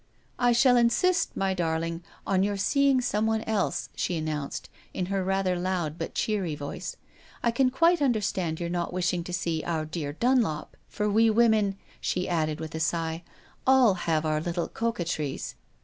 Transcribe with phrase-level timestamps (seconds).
[0.39, 5.55] "I shall insist, my darling, on your seeing someone else," she announced in her rather
[5.55, 6.97] loud but cheery voice."
[7.43, 11.07] I can quite under stand your not wishing to see our dear Dun lop, for
[11.07, 13.21] we women," she added with a sigh,
[13.67, 15.53] "all have our little coquetries.